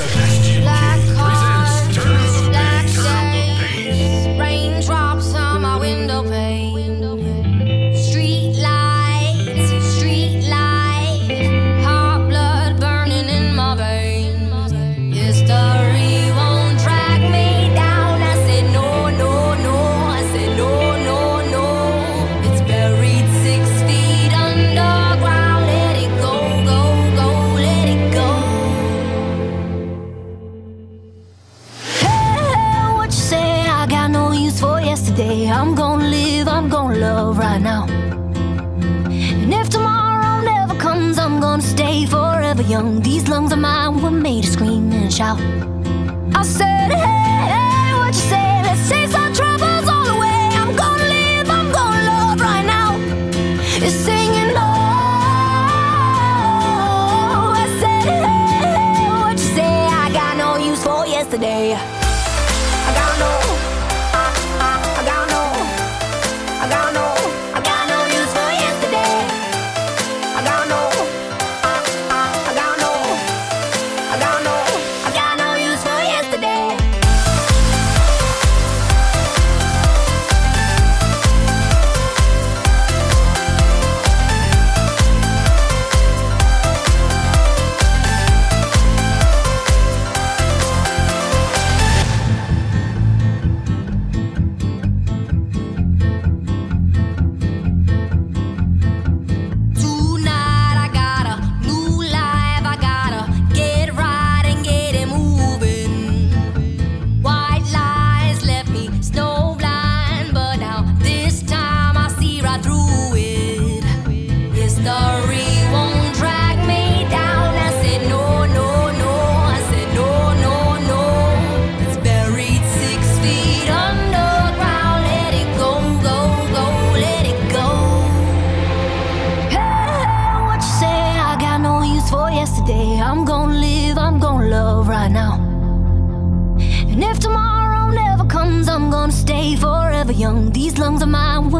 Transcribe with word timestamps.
Sessions. 0.00 0.39
young. 42.80 43.00
These 43.02 43.28
lungs 43.28 43.52
of 43.52 43.58
mine 43.58 44.02
were 44.02 44.10
made 44.10 44.44
to 44.44 44.50
scream 44.50 44.92
and 44.92 45.12
shout. 45.12 45.69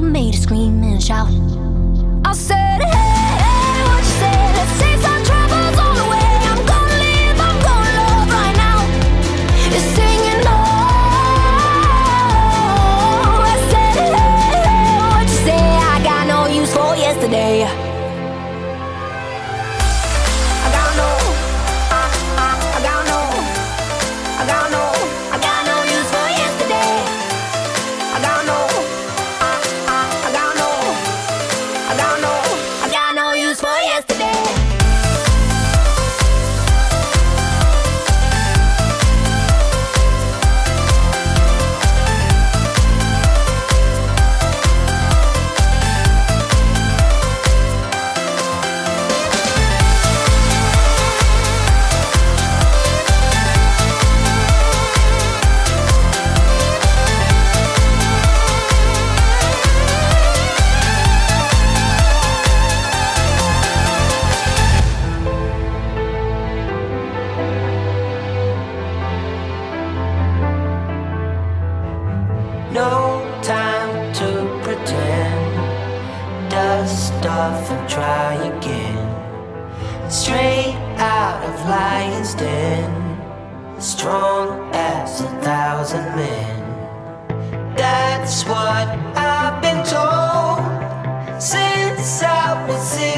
were 0.01 0.11
made 0.11 0.33
to 0.33 0.41
scream 0.41 0.83
and 0.83 1.03
shout. 1.03 1.50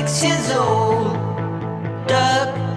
six 0.08 0.24
years 0.24 0.50
old, 0.56 1.12
duck. 2.08 2.71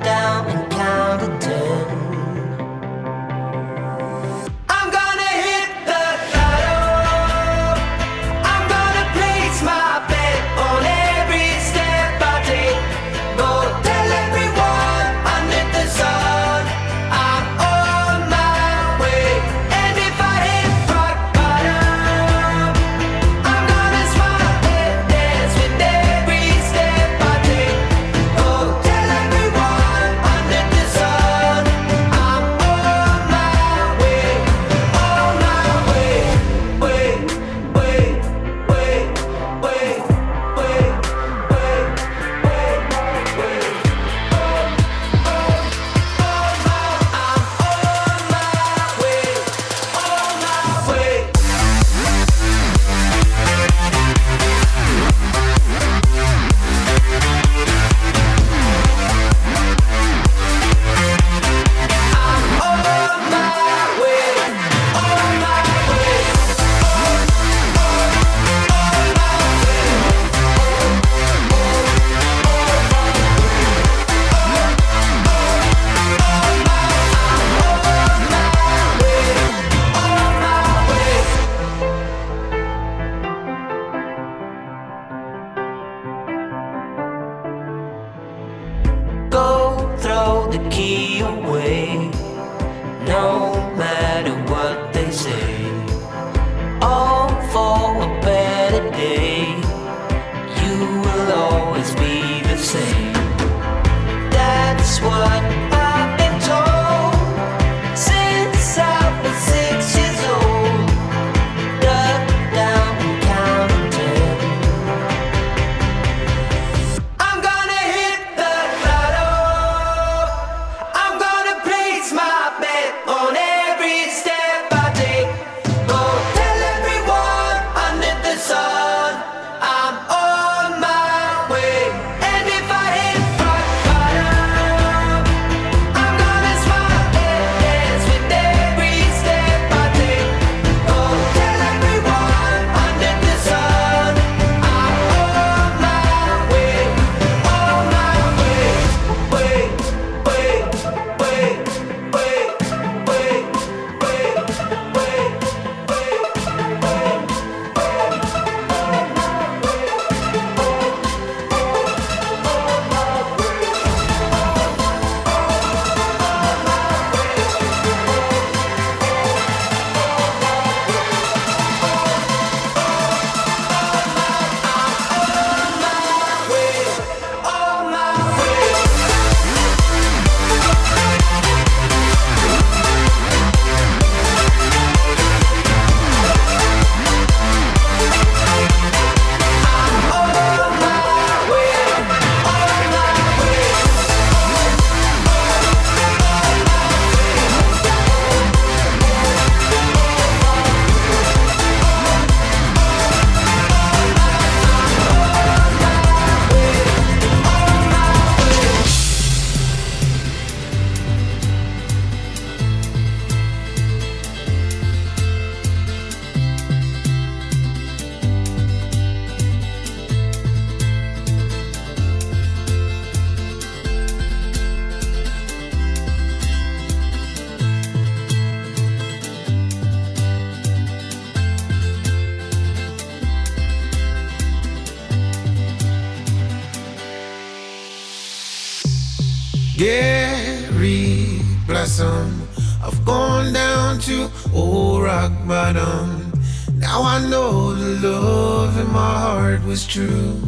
Gary 239.77 241.41
Blossom. 241.67 242.47
I've 242.81 243.03
gone 243.03 243.51
down 243.51 243.99
to 244.07 244.31
old 244.53 245.03
rock 245.03 245.33
bottom. 245.45 246.31
Now 246.75 247.03
I 247.03 247.19
know 247.27 247.73
the 247.73 248.07
love 248.07 248.77
in 248.79 248.89
my 248.93 249.19
heart 249.19 249.65
was 249.65 249.85
true. 249.85 250.39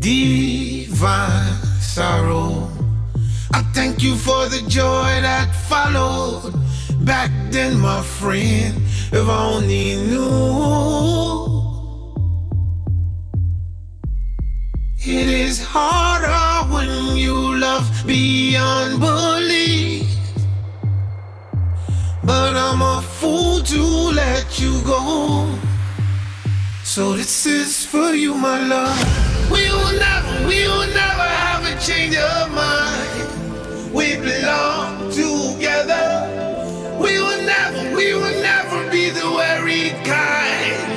Divine 0.00 1.54
sorrow. 1.80 2.68
I 3.52 3.62
thank 3.74 4.02
you 4.02 4.16
for 4.16 4.48
the 4.48 4.64
joy 4.66 5.20
that 5.22 5.54
followed. 5.68 6.54
Back 7.04 7.30
then, 7.50 7.78
my 7.78 8.02
friend, 8.02 8.74
if 9.12 9.28
I 9.28 9.44
only 9.44 9.94
knew. 9.94 11.37
It 15.10 15.26
is 15.30 15.64
harder 15.64 16.70
when 16.70 17.16
you 17.16 17.56
love 17.56 17.88
beyond 18.06 19.00
belief. 19.00 20.06
But 22.22 22.54
I'm 22.54 22.82
a 22.82 23.00
fool 23.00 23.62
to 23.62 23.82
let 24.12 24.60
you 24.60 24.82
go. 24.84 25.48
So 26.84 27.14
this 27.14 27.46
is 27.46 27.86
for 27.86 28.12
you, 28.12 28.34
my 28.34 28.60
love. 28.60 29.50
We 29.50 29.70
will 29.70 29.98
never, 29.98 30.46
we 30.46 30.68
will 30.68 30.88
never 30.92 31.28
have 31.40 31.64
a 31.64 31.74
change 31.80 32.14
of 32.14 32.52
mind. 32.52 33.94
We 33.94 34.16
belong 34.16 35.10
together. 35.10 36.04
We 37.00 37.18
will 37.18 37.42
never, 37.46 37.96
we 37.96 38.12
will 38.12 38.42
never 38.42 38.90
be 38.90 39.08
the 39.08 39.24
worried 39.24 40.04
kind. 40.04 40.87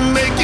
Can 0.00 0.14
make 0.14 0.39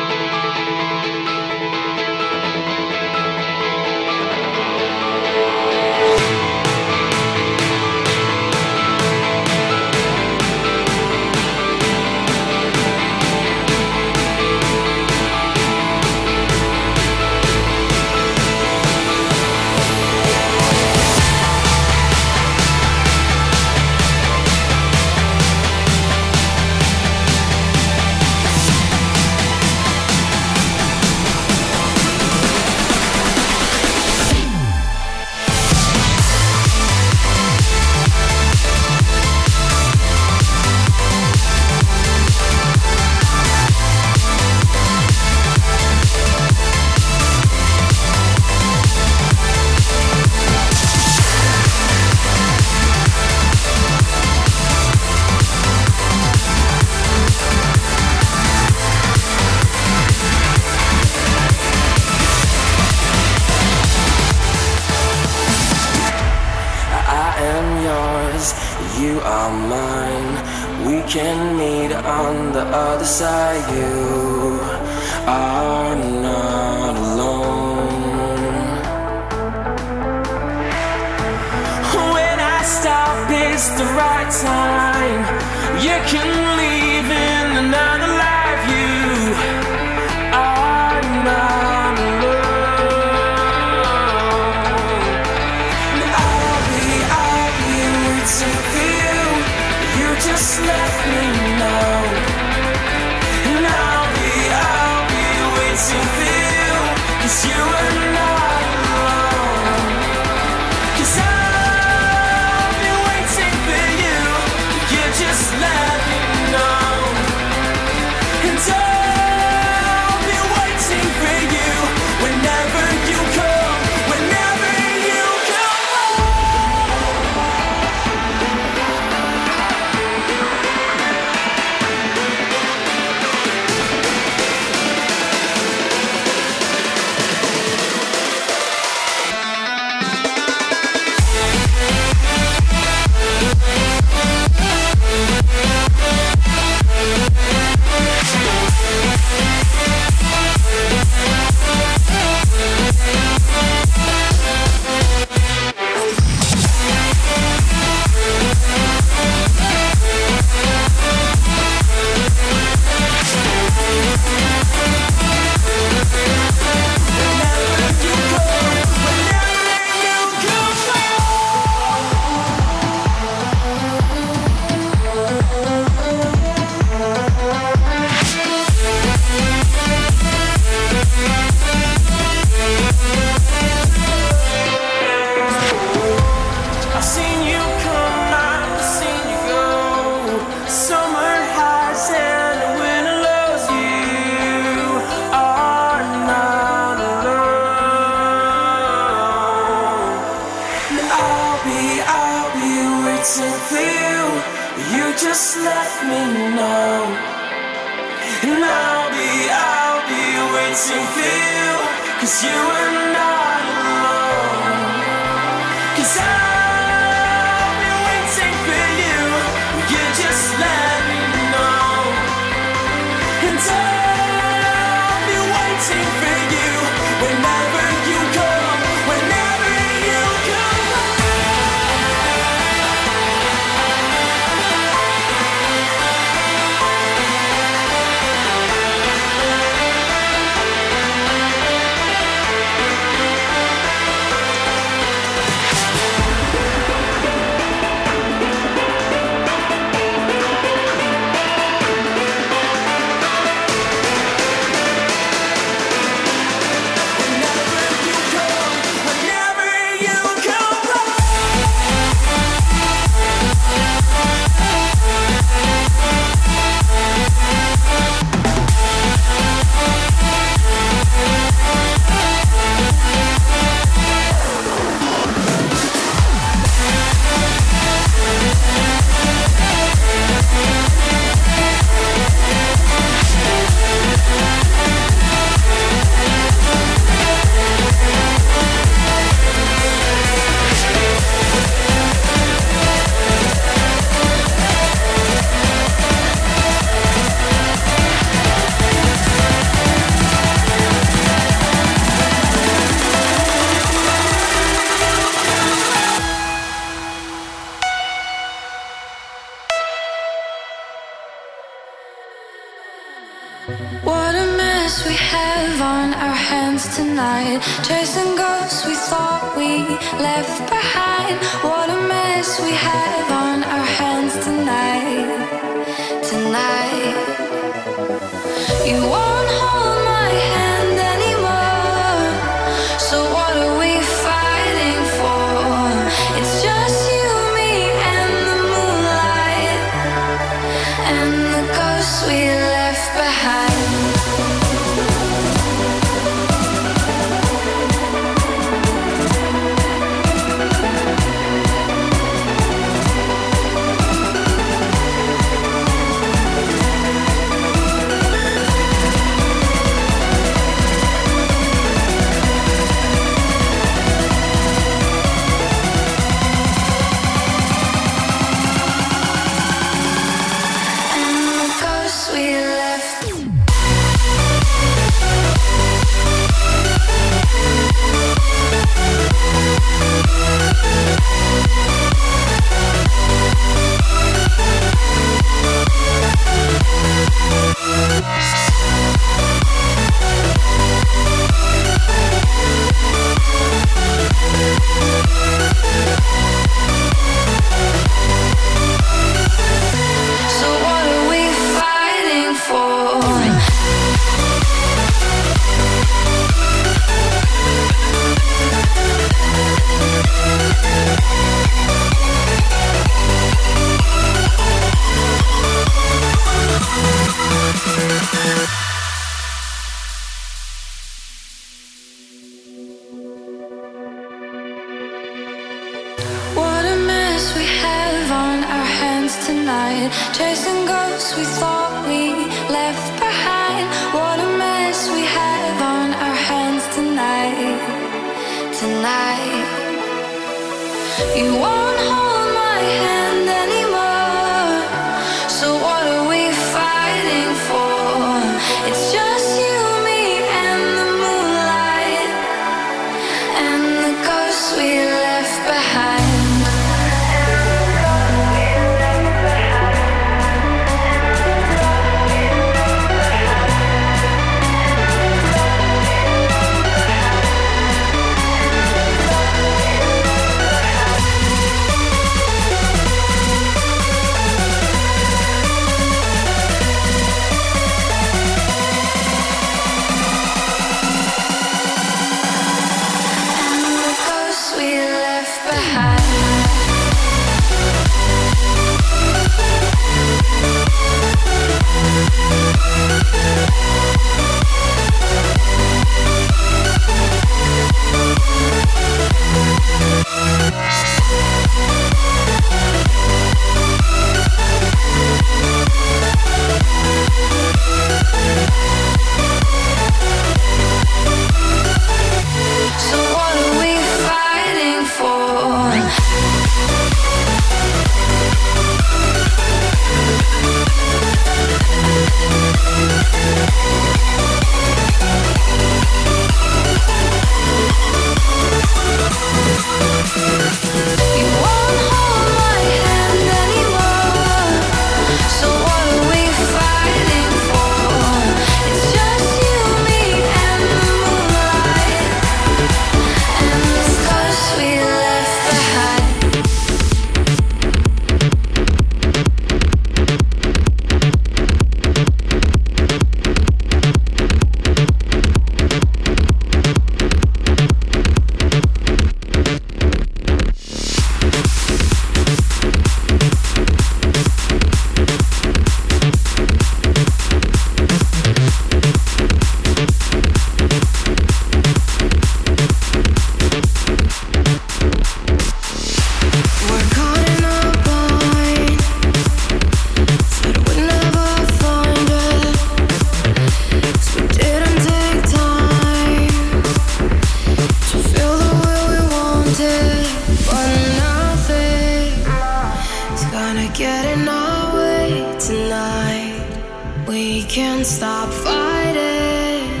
stop 598.40 598.52
fighting. 598.64 600.00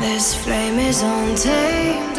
This 0.00 0.34
flame 0.34 0.78
is 0.78 1.02
untamed 1.02 2.18